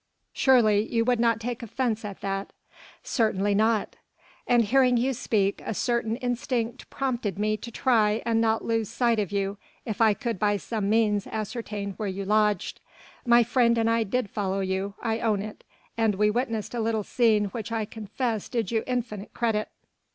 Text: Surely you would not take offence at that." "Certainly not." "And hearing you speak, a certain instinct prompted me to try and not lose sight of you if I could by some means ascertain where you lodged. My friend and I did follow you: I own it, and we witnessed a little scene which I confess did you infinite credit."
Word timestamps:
Surely 0.33 0.81
you 0.91 1.05
would 1.05 1.19
not 1.19 1.39
take 1.39 1.61
offence 1.61 2.03
at 2.03 2.21
that." 2.21 2.53
"Certainly 3.03 3.53
not." 3.53 3.97
"And 4.47 4.63
hearing 4.63 4.97
you 4.97 5.13
speak, 5.13 5.61
a 5.63 5.75
certain 5.75 6.15
instinct 6.15 6.89
prompted 6.89 7.37
me 7.37 7.55
to 7.57 7.69
try 7.69 8.23
and 8.25 8.41
not 8.41 8.65
lose 8.65 8.89
sight 8.89 9.19
of 9.19 9.31
you 9.31 9.59
if 9.85 10.01
I 10.01 10.15
could 10.15 10.39
by 10.39 10.57
some 10.57 10.89
means 10.89 11.27
ascertain 11.27 11.91
where 11.97 12.09
you 12.09 12.25
lodged. 12.25 12.79
My 13.27 13.43
friend 13.43 13.77
and 13.77 13.87
I 13.87 14.01
did 14.03 14.31
follow 14.31 14.61
you: 14.61 14.95
I 15.03 15.19
own 15.19 15.43
it, 15.43 15.63
and 15.95 16.15
we 16.15 16.31
witnessed 16.31 16.73
a 16.73 16.79
little 16.79 17.03
scene 17.03 17.49
which 17.49 17.71
I 17.71 17.85
confess 17.85 18.49
did 18.49 18.71
you 18.71 18.83
infinite 18.87 19.35
credit." 19.35 19.69